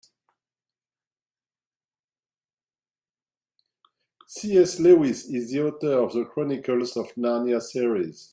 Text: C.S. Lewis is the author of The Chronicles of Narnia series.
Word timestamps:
C.S. 4.27 4.79
Lewis 4.79 5.25
is 5.25 5.51
the 5.51 5.67
author 5.67 5.91
of 5.99 6.13
The 6.13 6.23
Chronicles 6.25 6.97
of 6.97 7.13
Narnia 7.15 7.61
series. 7.61 8.29